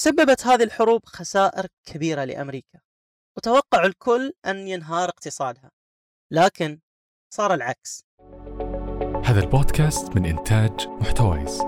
سببت 0.00 0.46
هذه 0.46 0.62
الحروب 0.62 1.00
خسائر 1.06 1.66
كبيرة 1.86 2.24
لأمريكا 2.24 2.80
وتوقع 3.36 3.84
الكل 3.84 4.32
أن 4.46 4.68
ينهار 4.68 5.08
اقتصادها 5.08 5.70
لكن 6.30 6.78
صار 7.34 7.54
العكس. 7.54 8.04
هذا 9.24 9.40
البودكاست 9.40 10.16
من 10.16 10.26
إنتاج 10.26 10.88
محتويس. 10.88 11.60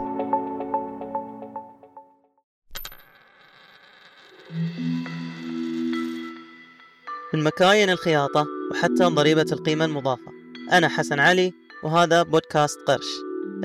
من 7.34 7.44
مكاين 7.44 7.90
الخياطة 7.90 8.46
وحتى 8.70 9.04
ضريبة 9.04 9.46
القيمة 9.52 9.84
المضافة. 9.84 10.32
أنا 10.72 10.88
حسن 10.88 11.20
علي 11.20 11.52
وهذا 11.84 12.22
بودكاست 12.22 12.78
قرش. 12.86 13.08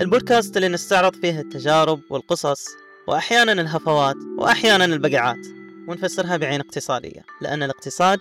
البودكاست 0.02 0.58
اللي 0.58 0.68
نستعرض 0.68 1.16
فيه 1.16 1.40
التجارب 1.40 2.02
والقصص 2.10 2.87
وأحيانا 3.08 3.52
الهفوات 3.52 4.16
وأحيانا 4.38 4.86
البقعات. 4.86 5.58
ونفسرها 5.88 6.38
بعين 6.38 6.60
اقتصادية 6.60 7.26
لأن 7.42 7.64
الاقتصاد 7.64 8.20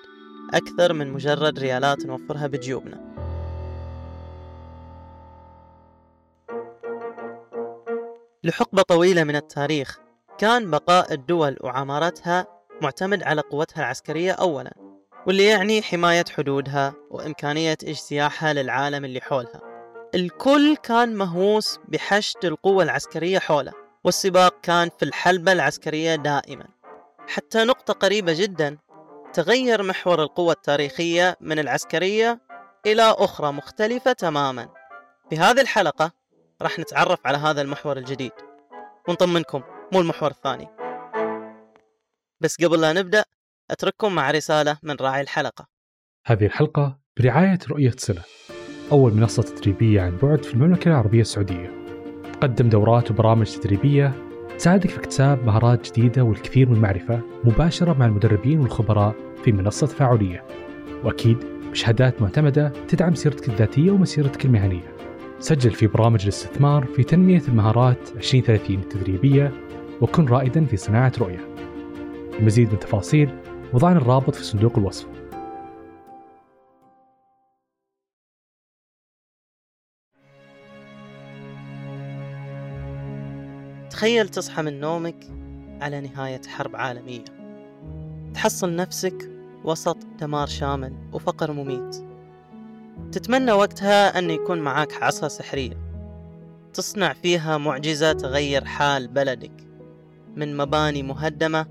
أكثر 0.55 0.93
من 0.93 1.13
مجرد 1.13 1.59
ريالات 1.59 2.07
نوفرها 2.07 2.47
بجيوبنا. 2.47 3.17
لحقبة 8.45 8.83
طويلة 8.83 9.25
من 9.25 9.37
التاريخ 9.37 9.99
كان 10.39 10.71
بقاء 10.71 11.13
الدول 11.13 11.57
وعمارتها 11.61 12.47
معتمد 12.83 13.23
على 13.23 13.41
قوتها 13.41 13.81
العسكرية 13.81 14.33
أولا 14.33 14.73
واللي 15.27 15.45
يعني 15.45 15.83
حماية 15.83 16.25
حدودها 16.37 16.95
وإمكانية 17.11 17.79
اجتياحها 17.85 18.53
للعالم 18.53 19.05
اللي 19.05 19.21
حولها. 19.21 19.61
الكل 20.15 20.77
كان 20.77 21.15
مهووس 21.15 21.79
بحشد 21.89 22.45
القوة 22.45 22.85
العسكرية 22.85 23.39
حوله. 23.39 23.86
والسباق 24.07 24.61
كان 24.63 24.91
في 24.99 25.05
الحلبة 25.05 25.53
العسكرية 25.53 26.15
دائما. 26.15 26.65
حتى 27.29 27.65
نقطة 27.65 27.95
قريبة 27.95 28.33
جدا 28.37 28.79
تغير 29.33 29.83
محور 29.83 30.23
القوة 30.23 30.53
التاريخية 30.53 31.37
من 31.41 31.59
العسكرية 31.59 32.41
إلى 32.87 33.03
أخرى 33.03 33.53
مختلفة 33.53 34.13
تماما. 34.13 34.69
في 35.31 35.37
هذه 35.39 35.61
الحلقة 35.61 36.13
راح 36.63 36.79
نتعرف 36.79 37.27
على 37.27 37.39
هذا 37.39 37.63
المحور 37.63 37.97
الجديد. 37.97 38.33
ونطمنكم 39.09 39.63
مو 39.93 40.01
المحور 40.01 40.31
الثاني. 40.31 40.69
بس 42.41 42.65
قبل 42.65 42.81
لا 42.81 42.93
نبدأ 42.93 43.25
أترككم 43.71 44.15
مع 44.15 44.31
رسالة 44.31 44.79
من 44.83 44.97
راعي 45.01 45.21
الحلقة. 45.21 45.67
هذه 46.27 46.47
الحلقة 46.47 46.99
برعاية 47.17 47.59
رؤية 47.71 47.95
صلة 47.97 48.23
أول 48.93 49.13
منصة 49.13 49.43
تدريبية 49.43 50.01
عن 50.01 50.17
بعد 50.17 50.45
في 50.45 50.55
المملكة 50.55 50.89
العربية 50.89 51.21
السعودية. 51.21 51.86
تقدم 52.41 52.69
دورات 52.69 53.11
وبرامج 53.11 53.57
تدريبية. 53.57 54.13
تساعدك 54.59 54.91
في 54.91 54.99
اكتساب 54.99 55.47
مهارات 55.47 55.91
جديدة 55.91 56.25
والكثير 56.25 56.69
من 56.69 56.77
المعرفة 56.77 57.21
مباشرة 57.45 57.93
مع 57.93 58.07
المدربين 58.07 58.61
والخبراء 58.61 59.15
في 59.45 59.53
منصة 59.53 59.87
تفاعلية. 59.87 60.45
وأكيد 61.05 61.39
بشهادات 61.71 62.23
معتمدة 62.23 62.73
تدعم 62.89 63.15
سيرتك 63.15 63.49
الذاتية 63.49 63.91
ومسيرتك 63.91 64.45
المهنية. 64.45 64.97
سجل 65.39 65.71
في 65.71 65.87
برامج 65.87 66.23
الاستثمار 66.23 66.85
في 66.85 67.05
تنمية 67.05 67.43
المهارات 67.49 67.99
2030 68.17 68.79
التدريبية 68.79 69.53
وكن 70.01 70.27
رائدا 70.27 70.65
في 70.65 70.77
صناعة 70.77 71.13
رؤية. 71.21 71.41
المزيد 72.39 72.69
من 72.69 72.75
التفاصيل 72.75 73.31
وضعنا 73.73 73.99
الرابط 73.99 74.35
في 74.35 74.45
صندوق 74.45 74.79
الوصف. 74.79 75.16
تخيل 83.97 84.29
تصحى 84.29 84.63
من 84.63 84.81
نومك 84.81 85.27
على 85.81 86.01
نهاية 86.01 86.41
حرب 86.47 86.77
عالمية. 86.77 87.25
تحصل 88.35 88.77
نفسك 88.77 89.31
وسط 89.65 89.97
دمار 90.21 90.47
شامل 90.47 90.93
وفقر 91.13 91.53
مميت. 91.53 91.97
تتمنى 93.13 93.53
وقتها 93.53 94.19
أن 94.19 94.31
يكون 94.31 94.59
معاك 94.59 95.03
عصا 95.03 95.29
سحرية. 95.29 95.79
تصنع 96.75 97.13
فيها 97.13 97.59
معجزة 97.59 98.13
تغير 98.13 98.65
حال 98.65 99.09
بلدك. 99.09 99.67
من 100.37 100.57
مباني 100.57 101.03
مهدمة 101.03 101.67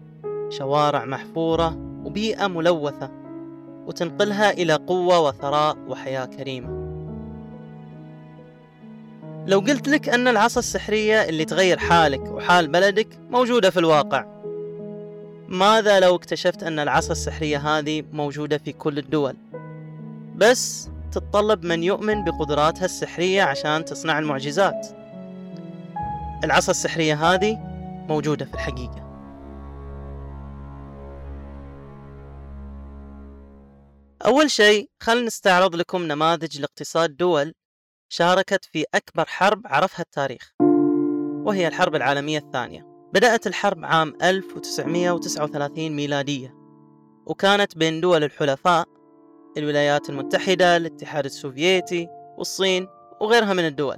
شوارع 0.49 1.05
محفورة 1.05 1.77
وبيئة 2.05 2.47
ملوثة. 2.47 3.11
وتنقلها 3.87 4.51
إلى 4.51 4.73
قوة 4.73 5.19
وثراء 5.19 5.77
وحياة 5.87 6.25
كريمة. 6.25 6.84
لو 9.47 9.59
قلت 9.59 9.87
لك 9.87 10.09
أن 10.09 10.27
العصا 10.27 10.59
السحرية 10.59 11.23
اللي 11.23 11.45
تغير 11.45 11.77
حالك 11.77 12.21
وحال 12.21 12.67
بلدك 12.67 13.07
موجودة 13.29 13.69
في 13.69 13.79
الواقع 13.79 14.25
ماذا 15.47 15.99
لو 15.99 16.15
اكتشفت 16.15 16.63
أن 16.63 16.79
العصا 16.79 17.11
السحرية 17.11 17.57
هذه 17.57 18.03
موجودة 18.11 18.57
في 18.57 18.71
كل 18.71 18.97
الدول؟ 18.97 19.35
بس 20.35 20.89
تتطلب 21.11 21.65
من 21.65 21.83
يؤمن 21.83 22.23
بقدراتها 22.23 22.85
السحرية 22.85 23.43
عشان 23.43 23.85
تصنع 23.85 24.19
المعجزات. 24.19 24.87
العصا 26.43 26.71
السحرية 26.71 27.33
هذه 27.33 27.57
موجودة 28.09 28.45
في 28.45 28.53
الحقيقة. 28.53 29.05
أول 34.25 34.51
شيء 34.51 34.89
خلنا 34.99 35.25
نستعرض 35.25 35.75
لكم 35.75 36.03
نماذج 36.03 36.59
لاقتصاد 36.59 37.17
دول 37.17 37.53
شاركت 38.09 38.65
في 38.65 38.85
أكبر 38.93 39.25
حرب 39.27 39.61
عرفها 39.65 40.01
التاريخ 40.01 40.53
وهي 41.45 41.67
الحرب 41.67 41.95
العالمية 41.95 42.37
الثانية. 42.37 42.87
بدأت 43.13 43.47
الحرب 43.47 43.85
عام 43.85 44.13
1939 44.23 45.95
ميلادية 45.95 46.55
وكانت 47.25 47.77
بين 47.77 48.01
دول 48.01 48.23
الحلفاء 48.23 48.85
الولايات 49.57 50.09
المتحدة 50.09 50.77
الاتحاد 50.77 51.25
السوفيتي 51.25 52.07
والصين 52.37 52.87
وغيرها 53.21 53.53
من 53.53 53.65
الدول. 53.65 53.97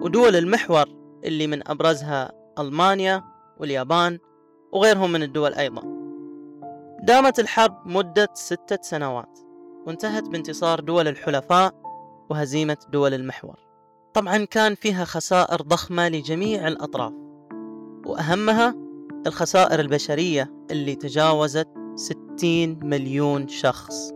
ودول 0.00 0.36
المحور 0.36 0.84
اللي 1.24 1.46
من 1.46 1.68
أبرزها 1.68 2.32
ألمانيا 2.58 3.24
واليابان 3.58 4.18
وغيرهم 4.72 5.12
من 5.12 5.22
الدول 5.22 5.54
أيضا. 5.54 5.82
دامت 7.02 7.40
الحرب 7.40 7.86
مدة 7.86 8.28
ستة 8.34 8.78
سنوات 8.82 9.38
وانتهت 9.86 10.28
بانتصار 10.28 10.80
دول 10.80 11.08
الحلفاء 11.08 11.79
وهزيمة 12.30 12.76
دول 12.88 13.14
المحور. 13.14 13.58
طبعا 14.14 14.44
كان 14.44 14.74
فيها 14.74 15.04
خسائر 15.04 15.62
ضخمة 15.62 16.08
لجميع 16.08 16.68
الأطراف 16.68 17.12
وأهمها 18.06 18.74
الخسائر 19.26 19.80
البشرية 19.80 20.66
اللي 20.70 20.94
تجاوزت 20.96 21.68
60 21.94 22.78
مليون 22.84 23.48
شخص. 23.48 24.12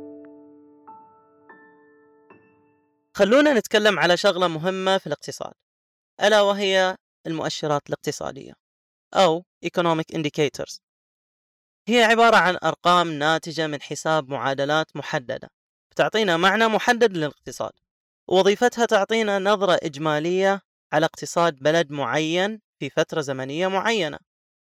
خلونا 3.16 3.52
نتكلم 3.52 3.98
على 3.98 4.16
شغلة 4.16 4.48
مهمة 4.48 4.98
في 4.98 5.06
الاقتصاد 5.06 5.52
ألا 6.22 6.40
وهي 6.40 6.96
المؤشرات 7.26 7.82
الاقتصادية 7.88 8.52
أو 9.14 9.44
Economic 9.66 10.16
Indicators. 10.16 10.78
هي 11.88 12.02
عبارة 12.02 12.36
عن 12.36 12.58
أرقام 12.64 13.12
ناتجة 13.12 13.66
من 13.66 13.82
حساب 13.82 14.28
معادلات 14.28 14.96
محددة 14.96 15.50
بتعطينا 15.90 16.36
معنى 16.36 16.68
محدد 16.68 17.16
للاقتصاد. 17.16 17.72
وظيفتها 18.28 18.86
تعطينا 18.86 19.38
نظرة 19.38 19.78
إجمالية 19.82 20.60
على 20.92 21.06
اقتصاد 21.06 21.56
بلد 21.56 21.90
معين 21.92 22.60
في 22.78 22.90
فترة 22.90 23.20
زمنية 23.20 23.66
معينة. 23.66 24.18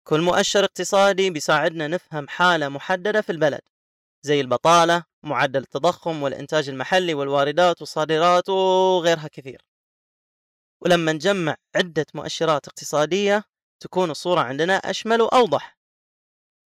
كل 0.07 0.21
مؤشر 0.21 0.63
اقتصادي 0.63 1.29
بيساعدنا 1.29 1.87
نفهم 1.87 2.27
حالة 2.27 2.69
محددة 2.69 3.21
في 3.21 3.31
البلد 3.31 3.61
زي 4.21 4.41
البطالة 4.41 5.03
معدل 5.23 5.59
التضخم 5.59 6.23
والإنتاج 6.23 6.69
المحلي 6.69 7.13
والواردات 7.13 7.81
والصادرات 7.81 8.49
وغيرها 8.49 9.27
كثير. 9.27 9.61
ولما 10.81 11.13
نجمع 11.13 11.55
عدة 11.75 12.05
مؤشرات 12.13 12.67
اقتصادية 12.67 13.43
تكون 13.79 14.11
الصورة 14.11 14.41
عندنا 14.41 14.73
أشمل 14.73 15.21
وأوضح. 15.21 15.77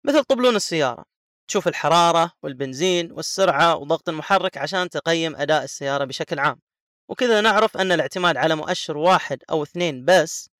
مثل 0.05 0.25
طبلون 0.25 0.57
السيارة 0.57 1.05
تشوف 1.49 1.69
الحرارة 1.69 2.33
والبنزين 2.43 3.13
والسرعة 3.13 3.77
وضغط 3.77 4.09
المحرك 4.09 4.59
عشان 4.59 4.91
تقيم 4.91 5.37
أداء 5.37 5.65
السيارة 5.65 6.05
بشكل 6.05 6.39
عام. 6.39 6.66
وكذا 7.09 7.41
نعرف 7.41 7.77
أن 7.77 7.93
الاعتماد 7.93 8.37
على 8.37 8.55
مؤشر 8.55 8.97
واحد 8.97 9.43
أو 9.51 9.63
اثنين 9.63 10.05
بس 10.05 10.51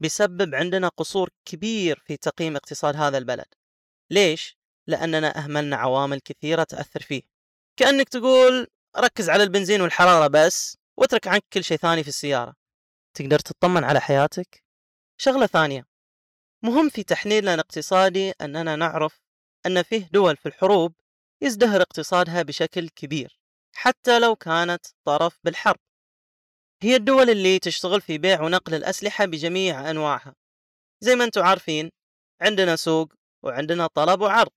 بيسبب 0.00 0.54
عندنا 0.54 0.88
قصور 0.88 1.30
كبير 1.44 2.02
في 2.06 2.16
تقييم 2.16 2.56
اقتصاد 2.56 2.96
هذا 2.96 3.18
البلد. 3.18 3.46
ليش؟ 4.10 4.56
لأننا 4.86 5.38
أهملنا 5.38 5.76
عوامل 5.76 6.20
كثيرة 6.20 6.62
تأثر 6.62 7.02
فيه. 7.02 7.22
كأنك 7.76 8.08
تقول 8.08 8.66
ركز 8.96 9.30
على 9.30 9.42
البنزين 9.42 9.80
والحرارة 9.80 10.26
بس 10.26 10.78
واترك 10.96 11.28
عنك 11.28 11.44
كل 11.52 11.64
شيء 11.64 11.76
ثاني 11.76 12.02
في 12.02 12.08
السيارة. 12.08 12.54
تقدر 13.14 13.38
تطمن 13.38 13.84
على 13.84 14.00
حياتك؟ 14.00 14.62
شغلة 15.20 15.46
ثانية. 15.46 15.86
مهم 16.62 16.88
في 16.88 17.02
تحليلنا 17.02 17.54
الاقتصادي 17.54 18.30
أننا 18.30 18.76
نعرف 18.76 19.20
أن 19.66 19.82
فيه 19.82 20.08
دول 20.12 20.36
في 20.36 20.46
الحروب 20.46 20.94
يزدهر 21.42 21.82
اقتصادها 21.82 22.42
بشكل 22.42 22.88
كبير 22.88 23.40
حتى 23.76 24.18
لو 24.18 24.36
كانت 24.36 24.86
طرف 25.04 25.38
بالحرب. 25.44 25.80
هي 26.86 26.96
الدول 26.96 27.30
اللي 27.30 27.58
تشتغل 27.58 28.00
في 28.00 28.18
بيع 28.18 28.42
ونقل 28.42 28.74
الأسلحة 28.74 29.24
بجميع 29.24 29.90
أنواعها. 29.90 30.34
زي 31.00 31.16
ما 31.16 31.24
أنتم 31.24 31.42
عارفين 31.42 31.90
عندنا 32.40 32.76
سوق 32.76 33.12
وعندنا 33.42 33.86
طلب 33.86 34.20
وعرض 34.20 34.52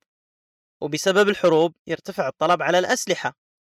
وبسبب 0.82 1.30
الحروب 1.30 1.76
يرتفع 1.88 2.28
الطلب 2.28 2.62
على 2.62 2.80
الأسلحة 2.80 3.34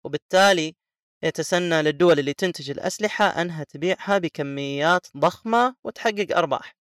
وبالتالي 0.05 0.75
يتسنى 1.23 1.83
للدول 1.83 2.19
اللي 2.19 2.35
تنتج 2.35 2.71
الأسلحة 2.71 3.25
أنها 3.25 3.65
تبيعها 3.65 4.19
بكميات 4.19 5.07
ضخمة 5.17 5.77
وتحقق 5.85 6.37
أرباح. 6.37 6.77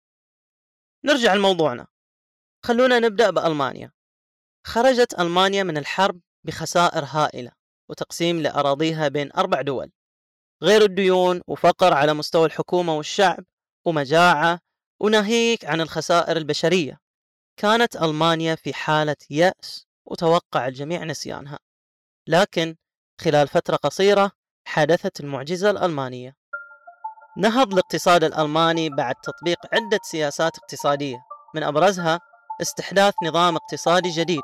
نرجع 1.06 1.33
لموضوعنا. 1.33 1.88
خلونا 2.65 3.00
نبدأ 3.00 3.29
بألمانيا. 3.29 3.91
خرجت 4.67 5.19
ألمانيا 5.19 5.63
من 5.63 5.77
الحرب 5.77 6.19
بخسائر 6.44 7.03
هائلة 7.03 7.51
وتقسيم 7.89 8.41
لأراضيها 8.41 9.07
بين 9.07 9.31
أربع 9.31 9.62
دول. 9.62 9.91
غير 10.63 10.81
الديون 10.81 11.41
وفقر 11.47 11.93
على 11.93 12.13
مستوى 12.13 12.45
الحكومة 12.45 12.97
والشعب 12.97 13.43
ومجاعة 13.85 14.59
وناهيك 14.99 15.65
عن 15.65 15.81
الخسائر 15.81 16.37
البشرية. 16.37 16.99
كانت 17.57 17.95
ألمانيا 17.95 18.55
في 18.55 18.73
حالة 18.73 19.15
يأس 19.29 19.85
وتوقع 20.05 20.67
الجميع 20.67 21.03
نسيانها. 21.03 21.59
لكن 22.27 22.75
خلال 23.21 23.47
فترة 23.47 23.75
قصيرة 23.75 24.31
حدثت 24.67 25.19
المعجزة 25.19 25.69
الألمانية. 25.69 26.35
نهض 27.37 27.73
الاقتصاد 27.73 28.23
الألماني 28.23 28.89
بعد 28.89 29.15
تطبيق 29.15 29.57
عدة 29.73 29.99
سياسات 30.03 30.57
اقتصادية 30.57 31.17
من 31.55 31.63
أبرزها 31.63 32.19
استحداث 32.61 33.13
نظام 33.23 33.55
اقتصادي 33.55 34.09
جديد 34.09 34.43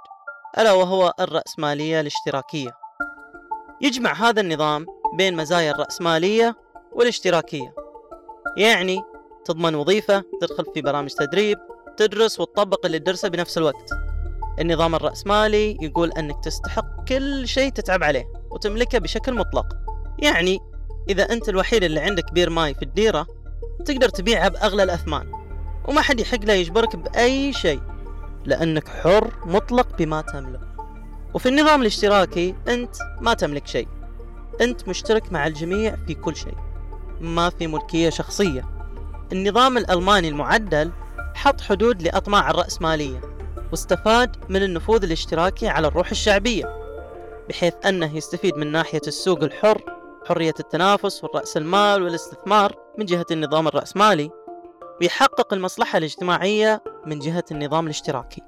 ألا 0.58 0.72
وهو 0.72 1.14
الرأسمالية 1.20 2.00
الاشتراكية. 2.00 2.72
يجمع 3.82 4.14
هذا 4.14 4.42
النظام 4.42 4.86
بين 5.18 5.36
مزايا 5.36 5.72
الرأسمالية 5.72 6.58
والاشتراكية. 6.92 7.74
يعني 8.58 9.02
تضمن 9.46 9.76
وظيفة 9.76 10.24
تدخل 10.42 10.66
في 10.74 10.82
برامج 10.82 11.10
تدريب 11.10 11.58
تدرس 11.98 12.40
وتطبق 12.40 12.86
اللي 12.86 13.00
تدرسه 13.00 13.28
بنفس 13.28 13.58
الوقت. 13.58 13.90
النظام 14.60 14.96
الرأسمالي 14.96 15.78
يقول 15.82 16.12
أنك 16.12 16.44
تستحق 16.44 17.04
كل 17.08 17.48
شيء 17.48 17.72
تتعب 17.72 18.04
عليه 18.04 18.34
وتملكه 18.52 18.98
بشكل 19.00 19.34
مطلق. 19.34 19.66
يعني 20.20 20.60
إذا 21.10 21.24
أنت 21.24 21.50
الوحيد 21.50 21.84
اللي 21.84 22.00
عندك 22.00 22.34
بير 22.34 22.50
ماء 22.50 22.74
في 22.74 22.82
الديرة 22.82 23.28
تقدر 23.86 24.10
تبيعها 24.10 24.50
بأغلى 24.50 24.84
الأثمان. 24.84 25.32
وما 25.88 26.02
حد 26.02 26.20
يحق 26.20 26.46
له 26.46 26.54
يجبرك 26.54 26.96
بأي 26.96 27.54
شيء 27.54 27.82
لأنك 28.46 28.88
حر 28.88 29.34
مطلق 29.46 29.98
بما 29.98 30.22
تملك. 30.22 30.62
وفي 31.34 31.50
النظام 31.50 31.82
الاشتراكي 31.82 32.56
أنت 32.68 32.96
ما 33.22 33.34
تملك 33.34 33.68
شيء. 33.68 33.88
أنت 34.62 34.88
مشترك 34.88 35.32
مع 35.32 35.48
الجميع 35.48 35.96
في 36.08 36.14
كل 36.14 36.36
شيء. 36.36 36.56
ما 37.22 37.50
في 37.50 37.68
ملكية 37.68 38.10
شخصية. 38.10 38.66
النظام 39.32 39.78
الألماني 39.78 40.30
المعدل 40.30 40.92
حط 41.36 41.62
حدود 41.62 42.02
لأطماع 42.02 42.50
الرأسمالية 42.52 43.22
واستفاد 43.72 44.36
من 44.50 44.64
النفوذ 44.64 45.04
الاشتراكي 45.04 45.68
على 45.68 45.88
الروح 45.88 46.10
الشعبية 46.10 46.82
بحيث 47.50 47.74
أنه 47.86 48.18
يستفيد 48.18 48.58
من 48.58 48.72
ناحية 48.72 49.02
السوق 49.08 49.44
الحر 49.44 49.82
حرية 50.28 50.54
التنافس 50.60 51.24
والرأس 51.24 51.58
المال 51.58 52.04
والاستثمار 52.04 52.76
من 52.98 53.06
جهة 53.06 53.26
النظام 53.32 53.68
الرأسمالي 53.68 54.30
ويحقق 55.02 55.54
المصلحة 55.54 55.98
الاجتماعية 55.98 56.84
من 57.06 57.20
جهة 57.20 57.44
النظام 57.52 57.86
الاشتراكي. 57.86 58.42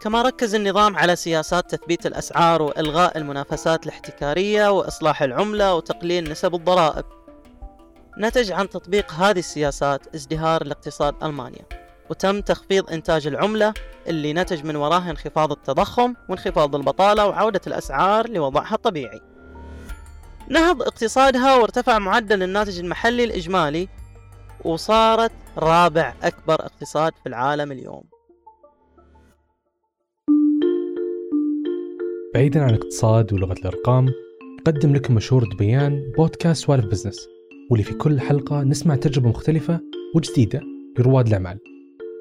كما 0.00 0.22
ركز 0.22 0.54
النظام 0.54 0.96
على 0.96 1.16
سياسات 1.16 1.74
تثبيت 1.74 2.06
الأسعار 2.06 2.62
وإلغاء 2.62 3.18
المنافسات 3.18 3.86
الاحتكارية 3.86 4.68
وإصلاح 4.70 5.22
العملة 5.22 5.74
وتقليل 5.74 6.30
نسب 6.30 6.54
الضرائب. 6.54 7.04
نتج 8.18 8.52
عن 8.52 8.68
تطبيق 8.68 9.12
هذه 9.12 9.38
السياسات 9.38 10.14
ازدهار 10.14 10.62
الاقتصاد 10.62 11.14
ألمانيا 11.22 11.64
وتم 12.10 12.40
تخفيض 12.40 12.90
إنتاج 12.90 13.26
العملة 13.26 13.74
اللي 14.06 14.32
نتج 14.32 14.64
من 14.64 14.76
وراه 14.76 15.10
انخفاض 15.10 15.52
التضخم 15.52 16.14
وانخفاض 16.28 16.74
البطالة 16.74 17.26
وعودة 17.26 17.60
الأسعار 17.66 18.30
لوضعها 18.30 18.74
الطبيعي. 18.74 19.20
نهض 20.48 20.82
اقتصادها 20.82 21.56
وارتفع 21.56 21.98
معدل 21.98 22.42
الناتج 22.42 22.78
المحلي 22.78 23.24
الإجمالي 23.24 23.88
وصارت 24.64 25.32
رابع 25.58 26.14
أكبر 26.22 26.54
اقتصاد 26.54 27.12
في 27.22 27.28
العالم 27.28 27.72
اليوم. 27.72 28.13
بعيدا 32.34 32.62
عن 32.62 32.70
الاقتصاد 32.70 33.32
ولغة 33.32 33.52
الأرقام 33.52 34.08
نقدم 34.60 34.94
لكم 34.94 35.14
مشهور 35.14 35.48
بيان 35.58 36.12
بودكاست 36.16 36.64
سوالف 36.64 36.86
business 36.86 37.28
واللي 37.70 37.84
في 37.84 37.94
كل 37.94 38.20
حلقة 38.20 38.62
نسمع 38.62 38.96
تجربة 38.96 39.28
مختلفة 39.28 39.80
وجديدة 40.14 40.60
لرواد 40.98 41.26
الأعمال. 41.26 41.58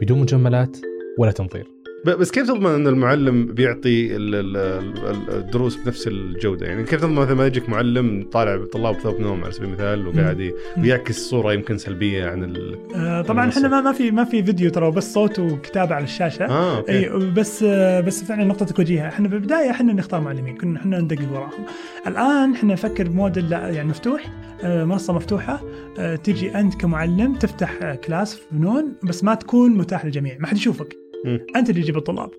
بدون 0.01 0.19
مجاملات 0.19 0.77
ولا 1.19 1.31
تنظير. 1.31 1.72
بس 2.05 2.31
كيف 2.31 2.47
تضمن 2.47 2.69
إن 2.71 2.87
المعلم 2.87 3.45
بيعطي 3.45 4.15
الدروس 4.15 5.75
بنفس 5.75 6.07
الجودة؟ 6.07 6.65
يعني 6.67 6.83
كيف 6.83 7.01
تضمن 7.01 7.15
مثلا 7.15 7.33
ما 7.35 7.45
يجيك 7.47 7.69
معلم 7.69 8.27
طالع 8.31 8.65
للطلاب 8.71 8.95
بثوب 8.95 9.19
نوم 9.19 9.43
على 9.43 9.51
سبيل 9.51 9.67
المثال 9.69 10.07
وقاعد 10.07 10.53
يعكس 10.77 11.17
صورة 11.29 11.53
يمكن 11.53 11.77
سلبية 11.77 12.25
عن 12.29 12.43
ال 12.43 12.77
آه 12.95 13.21
طبعا 13.21 13.49
إحنا 13.49 13.67
ما, 13.67 13.81
ما 13.81 13.91
في 13.91 14.11
ما 14.11 14.23
في 14.23 14.43
فيديو 14.43 14.69
ترى 14.69 14.91
بس 14.91 15.13
صوت 15.13 15.39
وكتابة 15.39 15.95
على 15.95 16.03
الشاشة. 16.03 16.45
آه 16.45 16.77
okay. 16.77 16.91
اي 16.91 17.31
بس 17.31 17.63
آه 17.67 18.01
بس 18.01 18.23
فعلا 18.23 18.43
نقطتك 18.43 18.79
وجيهه 18.79 19.07
إحنا 19.07 19.27
بالبدايه 19.27 19.71
إحنا 19.71 19.93
نختار 19.93 20.21
معلمين 20.21 20.57
كنا 20.57 20.79
إحنا 20.79 20.99
ندقق 20.99 21.31
وراهم. 21.31 21.65
الآن 22.07 22.53
إحنا 22.53 22.73
نفكر 22.73 23.07
بموديل 23.07 23.51
يعني 23.51 23.89
مفتوح 23.89 24.23
آه 24.63 24.83
منصة 24.85 25.13
مفتوحة 25.13 25.61
آه 25.99 26.15
تجي 26.15 26.55
أنت 26.59 26.75
كمعلم 26.75 27.35
تفتح 27.35 27.93
كلاس 27.93 28.35
فنون 28.51 28.93
بس 29.03 29.23
ما 29.23 29.35
تكون 29.35 29.77
متاح 29.77 30.05
للجميع 30.05 30.37
ما 30.39 30.47
حد 30.47 30.57
يشوفك. 30.57 31.02
أنت 31.25 31.69
اللي 31.69 31.81
تجيب 31.81 31.97
الطلاب. 31.97 32.31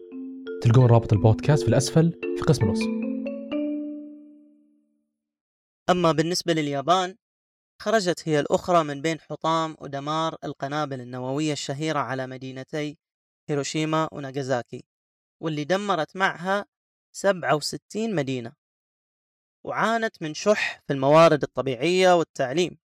تلقون 0.62 0.86
رابط 0.86 1.12
البودكاست 1.12 1.62
في 1.62 1.68
الأسفل 1.68 2.12
في 2.36 2.42
قسم 2.42 2.64
الوصف 2.64 2.86
أما 5.90 6.12
بالنسبة 6.12 6.52
لليابان 6.52 7.16
خرجت 7.82 8.28
هي 8.28 8.40
الأخرى 8.40 8.84
من 8.84 9.02
بين 9.02 9.20
حطام 9.20 9.76
ودمار 9.80 10.36
القنابل 10.44 11.00
النووية 11.00 11.52
الشهيرة 11.52 11.98
على 11.98 12.26
مدينتي 12.26 12.98
هيروشيما 13.48 14.08
وناغازاكي 14.12 14.84
واللي 15.42 15.64
دمرت 15.64 16.16
معها 16.16 16.66
67 17.16 18.14
مدينة. 18.14 18.52
وعانت 19.66 20.22
من 20.22 20.34
شح 20.34 20.80
في 20.86 20.92
الموارد 20.92 21.42
الطبيعية 21.42 22.16
والتعليم. 22.16 22.78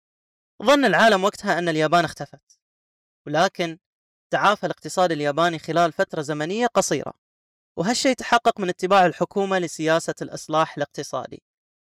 ظن 0.63 0.85
العالم 0.85 1.23
وقتها 1.23 1.59
أن 1.59 1.69
اليابان 1.69 2.05
اختفت. 2.05 2.59
ولكن 3.27 3.77
تعافى 4.29 4.65
الاقتصاد 4.65 5.11
الياباني 5.11 5.59
خلال 5.59 5.91
فترة 5.91 6.21
زمنية 6.21 6.67
قصيرة 6.67 7.13
وهالشيء 7.77 8.13
تحقق 8.13 8.59
من 8.59 8.69
اتباع 8.69 9.05
الحكومة 9.05 9.59
لسياسة 9.59 10.15
الإصلاح 10.21 10.77
الاقتصادي 10.77 11.43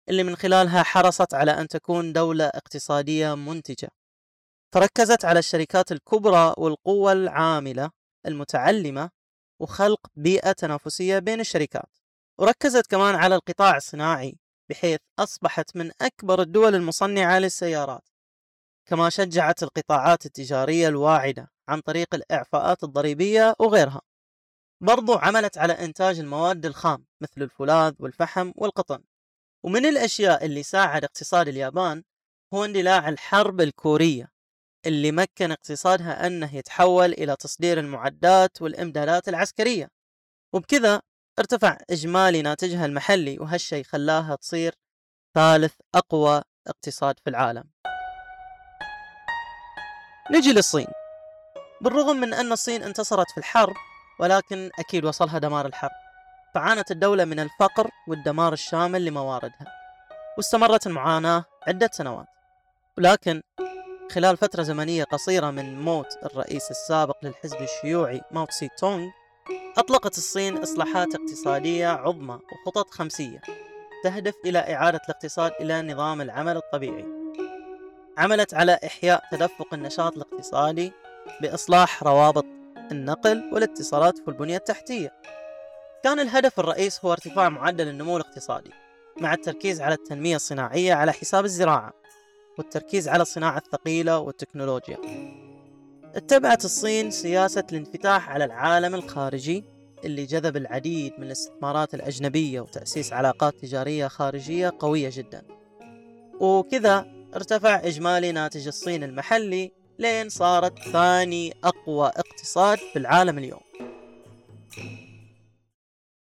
اللي 0.09 0.23
من 0.23 0.37
خلالها 0.37 0.83
حرصت 0.83 1.35
على 1.35 1.51
أن 1.51 1.69
تكون 1.69 2.13
دولة 2.13 2.45
اقتصادية 2.45 3.35
منتجة. 3.35 3.89
فركزت 4.75 5.25
على 5.25 5.39
الشركات 5.39 5.93
الكبرى 5.93 6.55
والقوة 6.59 7.13
العاملة 7.13 7.91
المتعلمة 8.27 9.11
وخلق 9.61 10.01
بيئة 10.17 10.53
تنافسية 10.53 11.19
بين 11.19 11.41
الشركات. 11.41 11.97
وركزت 12.39 12.87
كمان 12.87 13.15
على 13.15 13.35
القطاع 13.35 13.77
الصناعي 13.77 14.39
بحيث 14.71 15.01
أصبحت 15.19 15.77
من 15.77 15.91
أكبر 16.01 16.43
الدول 16.43 16.75
المصنعة 16.75 17.39
للسيارات 17.39 18.09
كما 18.87 19.11
شجعت 19.11 19.63
القطاعات 19.63 20.27
التجارية 20.27 20.89
الواعدة. 20.89 21.56
عن 21.69 21.81
طريق 21.81 22.15
الإعفاءات 22.15 22.85
الضريبية 22.85 23.55
وغيرها. 23.59 24.01
برضو 24.81 25.15
عملت 25.15 25.59
على 25.59 25.73
إنتاج 25.73 26.19
المواد 26.19 26.67
الخام 26.67 27.07
مثل 27.21 27.43
الفولاذ 27.43 27.95
والفحم 27.99 28.53
والقطن. 28.57 29.03
ومن 29.65 29.87
الأشياء 29.87 30.45
اللي 30.45 30.63
ساعد 30.63 31.05
اقتصاد 31.05 31.49
اليابان 31.49 32.03
هو 32.55 32.65
اندلاع 32.65 33.09
الحرب 33.09 33.61
الكورية 33.61 34.33
اللي 34.87 35.13
مكن 35.13 35.53
اقتصادها 35.53 36.27
أنه 36.27 36.55
يتحول 36.55 37.13
إلى 37.13 37.37
تصدير 37.37 37.81
المعدات 37.81 38.63
والإمدادات 38.63 39.29
العسكرية. 39.29 39.91
وبكذا 40.53 41.03
ارتفع 41.39 41.79
إجمالي 41.91 42.43
ناتجها 42.43 42.87
المحلي 42.87 43.39
وهالشي 43.39 43.85
خلاها 43.85 44.37
تصير 44.37 44.75
ثالث 45.35 45.75
أقوى 45.95 46.43
اقتصاد 46.67 47.19
في 47.19 47.31
العالم. 47.31 47.65
نجي 50.31 50.53
للصين. 50.53 50.87
بالرغم 51.81 52.17
من 52.17 52.35
أن 52.35 52.53
الصين 52.53 52.83
انتصرت 52.83 53.31
في 53.31 53.39
الحرب 53.39 53.75
ولكن 54.19 54.71
أكيد 54.79 55.05
وصلها 55.05 55.39
دمار 55.39 55.67
الحرب. 55.67 55.91
فعانت 56.55 56.91
الدولة 56.91 57.25
من 57.25 57.41
الفقر 57.41 57.91
والدمار 58.09 58.53
الشامل 58.53 59.05
لمواردها 59.05 59.67
واستمرت 60.37 60.87
المعاناة 60.87 61.45
عدة 61.67 61.91
سنوات. 61.93 62.27
ولكن 62.99 63.43
خلال 64.13 64.37
فترة 64.37 64.63
زمنية 64.63 65.05
قصيرة 65.05 65.51
من 65.51 65.81
موت 65.81 66.19
الرئيس 66.25 66.71
السابق 66.71 67.17
للحزب 67.23 67.57
الشيوعي 67.63 68.21
ماو 68.31 68.45
تسي 68.45 68.69
تونغ 68.79 69.09
أطلقت 69.79 70.19
الصين 70.19 70.57
إصلاحات 70.57 71.09
اقتصادية 71.15 71.89
عظمى 71.89 72.39
وخطط 72.53 72.91
خمسية 72.91 73.41
تهدف 74.05 74.35
إلى 74.45 74.59
إعادة 74.59 75.01
الاقتصاد 75.05 75.53
إلى 75.61 75.83
نظام 75.83 76.21
العمل 76.21 76.57
الطبيعي. 76.57 77.05
عملت 78.19 78.55
على 78.55 78.79
إحياء 78.87 79.23
تدفق 79.33 79.75
النشاط 79.75 80.17
الاقتصادي 80.17 80.93
بإصلاح 81.41 82.03
روابط 82.03 82.45
النقل 82.93 83.51
والاتصالات 83.53 84.19
والبنية 84.27 84.57
التحتية. 84.57 85.13
كان 86.05 86.21
الهدف 86.21 86.61
الرئيس 86.61 87.05
هو 87.05 87.13
ارتفاع 87.13 87.49
معدل 87.49 87.89
النمو 87.89 88.17
الاقتصادي 88.17 88.71
مع 89.21 89.35
التركيز 89.35 89.81
على 89.81 89.95
التنمية 89.95 90.37
الصناعية 90.37 90.95
على 90.95 91.13
حساب 91.13 91.45
الزراعة 91.45 91.93
والتركيز 92.59 93.09
على 93.09 93.23
الصناعة 93.23 93.59
الثقيلة 93.59 94.19
والتكنولوجيا. 94.19 94.99
اتبعت 96.15 96.65
الصين 96.65 97.11
سياسة 97.11 97.65
الانفتاح 97.73 98.31
على 98.31 98.45
العالم 98.45 98.95
الخارجي 98.95 99.65
اللي 100.05 100.25
جذب 100.25 100.57
العديد 100.57 101.13
من 101.19 101.27
الاستثمارات 101.27 101.95
الأجنبية 101.95 102.61
وتأسيس 102.61 103.13
علاقات 103.13 103.55
تجارية 103.55 104.07
خارجية 104.07 104.73
قوية 104.79 105.11
جدا. 105.13 105.43
وكذا 106.41 107.07
ارتفع 107.35 107.81
إجمالي 107.85 108.33
ناتج 108.33 108.67
الصين 108.67 109.05
المحلي 109.05 109.73
لين 109.99 110.29
صارت 110.29 110.79
ثاني 110.79 111.53
أقوى 111.65 112.07
اقتصاد 112.07 112.79
في 112.79 112.99
العالم 112.99 113.39
اليوم. 113.39 113.61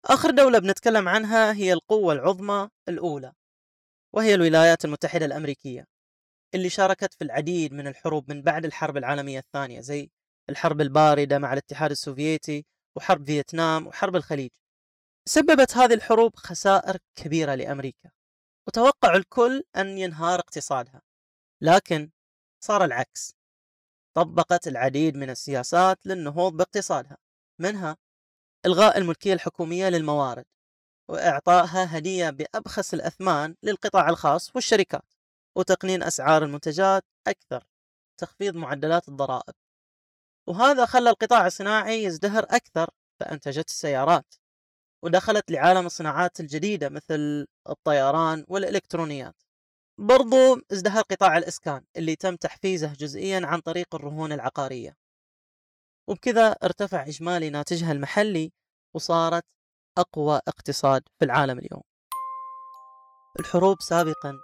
آخر 0.05 0.31
دولة 0.31 0.59
بنتكلم 0.59 1.09
عنها 1.09 1.53
هي 1.55 1.73
القوة 1.73 2.13
العظمى 2.13 2.69
الأولى 2.89 3.33
وهي 4.15 4.35
الولايات 4.35 4.85
المتحدة 4.85 5.27
الأمريكية 5.27 5.87
اللي 6.55 6.69
شاركت 6.71 7.15
في 7.15 7.25
العديد 7.25 7.73
من 7.73 7.87
الحروب 7.87 8.33
من 8.33 8.43
بعد 8.43 8.65
الحرب 8.65 8.97
العالمية 8.97 9.39
الثانية 9.39 9.81
زي 9.81 10.11
الحرب 10.51 10.81
الباردة 10.81 11.39
مع 11.39 11.53
الاتحاد 11.53 11.91
السوفيتي 11.91 12.67
وحرب 12.97 13.27
فيتنام 13.27 13.87
وحرب 13.87 14.17
الخليج. 14.17 14.51
سببت 15.29 15.77
هذه 15.77 15.95
الحروب 15.95 16.37
خسائر 16.37 16.99
كبيرة 17.17 17.55
لأمريكا 17.55 18.11
وتوقع 18.69 19.17
الكل 19.17 19.63
أن 19.77 19.99
ينهار 19.99 20.39
اقتصادها 20.39 21.03
لكن 21.61 22.11
صار 22.65 22.85
العكس. 22.85 23.42
طبقت 24.15 24.69
العديد 24.69 25.17
من 25.17 25.31
السياسات 25.31 26.07
للنهوض 26.07 26.53
باقتصادها 26.57 27.17
منها 27.61 27.97
إلغاء 28.67 28.99
الملكية 28.99 29.33
الحكومية 29.33 29.89
للموارد 29.89 30.45
وإعطائها 31.09 31.99
هدية 31.99 32.31
بأبخس 32.31 32.95
الأثمان 32.95 33.57
للقطاع 33.63 34.09
الخاص 34.09 34.57
والشركات 34.57 35.15
وتقنين 35.57 36.03
أسعار 36.03 36.45
المنتجات 36.45 37.05
أكثر 37.27 37.65
تخفيض 38.21 38.55
معدلات 38.57 39.09
الضرائب. 39.09 39.55
وهذا 40.49 40.87
خلى 40.87 41.11
القطاع 41.11 41.47
الصناعي 41.47 42.05
يزدهر 42.05 42.43
أكثر 42.51 42.91
فأنتجت 43.21 43.69
السيارات 43.69 44.35
ودخلت 45.05 45.51
لعالم 45.51 45.87
الصناعات 45.87 46.41
الجديدة 46.41 46.89
مثل 46.89 47.47
الطيران 47.69 48.45
والإلكترونيات. 48.49 49.43
برضو 50.03 50.61
ازدهر 50.73 51.03
قطاع 51.03 51.39
الإسكان 51.39 51.85
اللي 51.97 52.17
تم 52.17 52.37
تحفيزه 52.37 52.93
جزئيا 52.93 53.41
عن 53.45 53.61
طريق 53.61 53.95
الرهون 53.95 54.33
العقارية. 54.33 54.97
وبكذا 56.09 56.51
ارتفع 56.51 57.03
إجمالي 57.03 57.51
ناتجها 57.51 57.93
المحلي 57.93 58.53
وصارت 58.95 59.45
أقوى 59.99 60.41
اقتصاد 60.49 61.03
في 61.19 61.25
العالم 61.25 61.59
اليوم. 61.59 61.83
الحروب 63.41 63.83
سابقا 63.83 64.35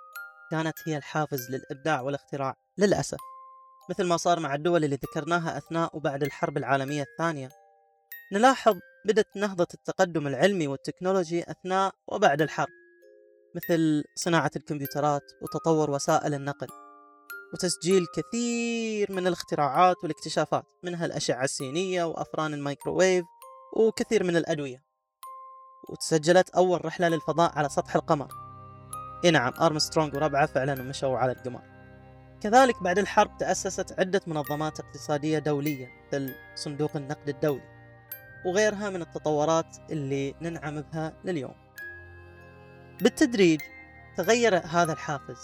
كانت 0.51 0.75
هي 0.87 0.97
الحافز 0.97 1.51
للإبداع 1.51 2.01
والاختراع 2.01 2.55
للأسف. 2.79 3.19
مثل 3.91 4.05
ما 4.05 4.17
صار 4.17 4.41
مع 4.41 4.55
الدول 4.55 4.85
اللي 4.85 4.97
ذكرناها 4.97 5.59
أثناء 5.59 5.97
وبعد 5.97 6.23
الحرب 6.23 6.57
العالمية 6.57 7.03
الثانية. 7.03 7.49
نلاحظ 8.33 8.79
بدت 9.07 9.37
نهضة 9.37 9.69
التقدم 9.75 10.27
العلمي 10.27 10.67
والتكنولوجي 10.69 11.51
أثناء 11.51 11.95
وبعد 12.07 12.43
الحرب. 12.43 12.78
مثل 13.59 14.05
صناعة 14.15 14.51
الكمبيوترات 14.57 15.23
وتطور 15.43 15.91
وسائل 15.91 16.35
النقل 16.35 16.69
وتسجيل 17.53 18.07
كثير 18.17 19.13
من 19.13 19.27
الاختراعات 19.27 19.97
والاكتشافات 20.03 20.65
منها 20.85 21.07
الأشعة 21.07 21.45
السينية 21.45 22.05
وأفران 22.05 22.55
الميكروويف 22.55 23.25
وكثير 23.77 24.25
من 24.25 24.37
الأدوية. 24.37 24.83
وتسجلت 25.89 26.51
أول 26.51 26.85
رحلة 26.85 27.09
للفضاء 27.09 27.59
على 27.59 27.69
سطح 27.69 27.97
القمر. 27.97 28.29
إيه 29.25 29.31
نعم 29.31 29.53
أرمسترونغ 29.61 30.17
وربعه 30.17 30.47
فعلا 30.47 30.83
مشوا 30.83 31.19
على 31.19 31.33
القمر. 31.33 31.63
كذلك 32.41 32.83
بعد 32.83 32.99
الحرب 32.99 33.39
تأسست 33.39 34.01
عدة 34.01 34.21
منظمات 34.27 34.81
اقتصادية 34.81 35.39
دولية 35.39 35.89
مثل 36.09 36.35
صندوق 36.55 36.97
النقد 36.97 37.29
الدولي 37.29 37.79
وغيرها 38.47 38.91
من 38.91 39.03
التطورات 39.03 39.77
اللي 39.91 40.35
ننعم 40.41 40.81
بها 40.81 41.13
لليوم. 41.25 41.68
بالتدريج 43.01 43.61
تغير 44.17 44.57
هذا 44.57 44.93
الحافز 44.93 45.39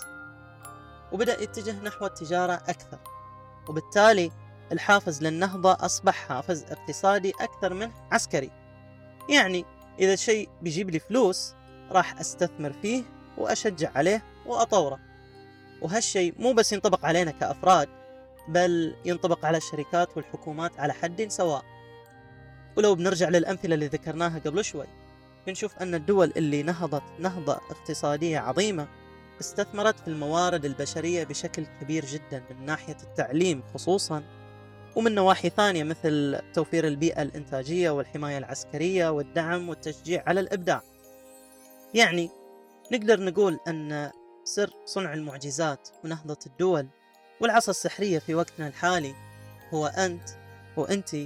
وبدأ 1.13 1.43
يتجه 1.43 1.83
نحو 1.83 2.07
التجارة 2.07 2.53
أكثر 2.53 2.99
وبالتالي 3.69 4.31
الحافز 4.73 5.23
للنهضة 5.23 5.73
أصبح 5.73 6.15
حافز 6.15 6.65
اقتصادي 6.65 7.33
أكثر 7.41 7.75
منه 7.75 7.93
عسكري. 8.13 8.51
يعني 9.31 9.65
إذا 9.99 10.17
شيء 10.17 10.49
بيجيب 10.63 10.91
لي 10.91 10.99
فلوس 10.99 11.55
راح 11.91 12.21
أستثمر 12.21 12.73
فيه 12.83 13.03
وأشجع 13.39 13.91
عليه 13.95 14.23
وأطوره. 14.47 14.99
وهالشيء 15.83 16.35
مو 16.39 16.53
بس 16.53 16.73
ينطبق 16.73 17.05
علينا 17.05 17.31
كأفراد 17.31 17.89
بل 18.49 18.97
ينطبق 19.05 19.45
على 19.45 19.57
الشركات 19.57 20.17
والحكومات 20.17 20.81
على 20.81 20.93
حد 20.93 21.27
سواء. 21.29 21.65
ولو 22.77 22.95
بنرجع 22.95 23.29
للأمثلة 23.29 23.75
اللي 23.75 23.87
ذكرناها 23.87 24.39
قبل 24.39 24.65
شوي 24.65 24.87
بنشوف 25.47 25.79
أن 25.79 25.95
الدول 25.95 26.33
اللي 26.37 26.63
نهضت 26.63 27.03
نهضة 27.19 27.53
اقتصادية 27.53 28.39
عظيمة 28.39 28.89
استثمرت 29.41 30.01
في 30.01 30.09
الموارد 30.09 30.65
البشرية 30.65 31.25
بشكل 31.25 31.67
كبير 31.81 32.05
جدا 32.05 32.43
من 32.51 32.67
ناحية 32.67 32.97
التعليم 33.03 33.63
خصوصا 33.75 34.23
ومن 34.97 35.15
نواحي 35.15 35.49
ثانية 35.49 35.85
مثل 35.85 36.41
توفير 36.55 36.87
البيئة 36.87 37.23
الإنتاجية 37.23 37.91
والحماية 37.91 38.39
العسكرية 38.39 39.09
والدعم 39.09 39.69
والتشجيع 39.69 40.23
على 40.27 40.41
الإبداع. 40.41 40.83
يعني 41.95 42.31
نقدر 42.93 43.25
نقول 43.25 43.59
أن 43.69 44.11
سر 44.45 44.71
صنع 44.85 45.15
المعجزات 45.15 45.89
ونهضة 46.05 46.39
الدول 46.47 46.89
والعصا 47.41 47.71
السحرية 47.71 48.19
في 48.19 48.35
وقتنا 48.35 48.69
الحالي 48.69 49.15
هو 49.75 49.87
أنت 49.87 50.29
وأنت 50.77 51.17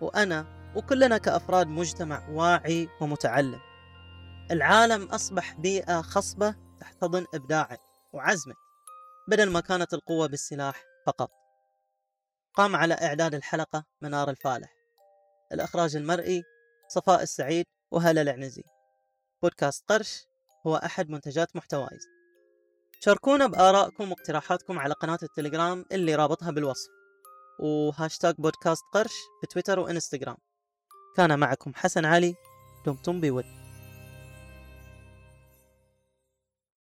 وأنا 0.00 0.46
وكلنا 0.76 1.18
كأفراد 1.18 1.66
مجتمع 1.66 2.28
واعي 2.28 2.88
ومتعلم. 3.00 3.60
العالم 4.50 5.04
أصبح 5.04 5.52
بيئة 5.52 6.02
خصبة 6.02 6.54
تحتضن 6.80 7.26
إبداعك 7.34 7.80
وعزمك 8.12 8.56
بدل 9.28 9.50
ما 9.50 9.60
كانت 9.60 9.94
القوة 9.94 10.26
بالسلاح 10.26 10.84
فقط. 11.06 11.30
قام 12.54 12.76
على 12.76 12.94
إعداد 12.94 13.34
الحلقة 13.34 13.84
منار 14.02 14.30
الفالح. 14.30 14.74
الإخراج 15.52 15.96
المرئي 15.96 16.42
صفاء 16.88 17.22
السعيد 17.22 17.66
وهلا 17.90 18.22
العنزي. 18.22 18.64
بودكاست 19.42 19.84
قرش 19.88 20.24
هو 20.66 20.76
أحد 20.76 21.10
منتجات 21.10 21.56
محتوايز. 21.56 22.06
شاركونا 23.00 23.46
بآرائكم 23.46 24.10
واقتراحاتكم 24.10 24.78
على 24.78 24.94
قناة 24.94 25.18
التليجرام 25.22 25.84
اللي 25.92 26.14
رابطها 26.14 26.50
بالوصف. 26.50 26.90
وهاشتاج 27.60 28.34
بودكاست 28.38 28.82
قرش 28.92 29.14
في 29.40 29.46
تويتر 29.46 29.78
وإنستغرام. 29.78 30.36
كان 31.18 31.38
معكم 31.38 31.72
حسن 31.74 32.04
علي 32.04 32.34
دمتم 32.86 33.20
بود. 33.20 33.44